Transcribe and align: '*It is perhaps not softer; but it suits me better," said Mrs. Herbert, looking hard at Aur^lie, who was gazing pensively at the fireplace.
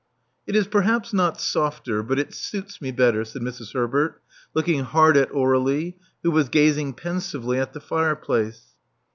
'*It 0.47 0.55
is 0.55 0.65
perhaps 0.65 1.13
not 1.13 1.39
softer; 1.39 2.01
but 2.01 2.17
it 2.17 2.33
suits 2.33 2.81
me 2.81 2.91
better," 2.91 3.23
said 3.23 3.43
Mrs. 3.43 3.73
Herbert, 3.75 4.19
looking 4.55 4.79
hard 4.83 5.15
at 5.15 5.29
Aur^lie, 5.29 5.93
who 6.23 6.31
was 6.31 6.49
gazing 6.49 6.93
pensively 6.95 7.59
at 7.59 7.73
the 7.73 7.79
fireplace. 7.81 8.73